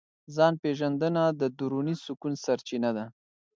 ځان 0.35 0.53
پېژندنه 0.61 1.23
د 1.39 1.41
دروني 1.57 1.95
سکون 2.05 2.33
سرچینه 2.45 2.89
ده. 2.97 3.05